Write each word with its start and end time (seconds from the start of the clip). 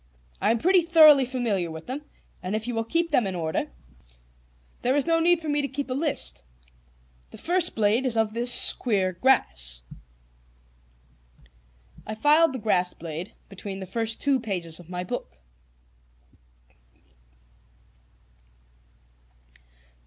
I 0.41 0.49
am 0.49 0.57
pretty 0.57 0.81
thoroughly 0.81 1.25
familiar 1.25 1.69
with 1.69 1.85
them, 1.85 2.01
and 2.41 2.55
if 2.55 2.67
you 2.67 2.73
will 2.73 2.83
keep 2.83 3.11
them 3.11 3.27
in 3.27 3.35
order, 3.35 3.67
there 4.81 4.95
is 4.95 5.05
no 5.05 5.19
need 5.19 5.39
for 5.39 5.47
me 5.47 5.61
to 5.61 5.67
keep 5.67 5.91
a 5.91 5.93
list. 5.93 6.43
The 7.29 7.37
first 7.37 7.65
is 7.65 7.69
a 7.69 7.73
blade 7.75 8.17
of 8.17 8.33
this 8.33 8.73
queer 8.73 9.11
grass." 9.13 9.83
I 12.07 12.15
filed 12.15 12.53
the 12.53 12.57
grass 12.57 12.95
blade 12.95 13.33
between 13.47 13.79
the 13.79 13.85
first 13.85 14.19
two 14.19 14.39
pages 14.39 14.79
of 14.79 14.89
my 14.89 15.03
book. 15.03 15.37